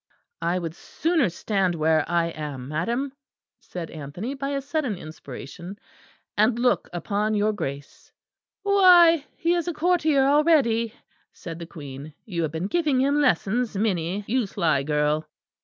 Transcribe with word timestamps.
"I 0.41 0.57
would 0.57 0.73
sooner 0.73 1.29
stand 1.29 1.75
where 1.75 2.03
I 2.09 2.29
am, 2.29 2.69
madam," 2.69 3.13
said 3.59 3.91
Anthony, 3.91 4.33
by 4.33 4.49
a 4.49 4.59
sudden 4.61 4.97
inspiration, 4.97 5.77
"and 6.35 6.57
look 6.57 6.89
upon 6.91 7.35
your 7.35 7.53
Grace." 7.53 8.11
"Why, 8.63 9.27
he 9.37 9.53
is 9.53 9.67
a 9.67 9.73
courtier 9.75 10.25
already," 10.25 10.95
said 11.33 11.59
the 11.59 11.67
Queen. 11.67 12.15
"You 12.25 12.41
have 12.41 12.51
been 12.51 12.65
giving 12.65 12.99
him 12.99 13.21
lessons, 13.21 13.77
Minnie, 13.77 14.25
you 14.27 14.47
sly 14.47 14.81
girl." 14.81 15.27